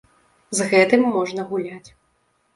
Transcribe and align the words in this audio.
З 0.59 0.65
гэтым 0.71 1.03
можна 1.17 1.47
гуляць. 1.53 1.89